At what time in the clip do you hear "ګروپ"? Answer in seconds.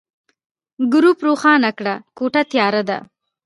0.93-1.17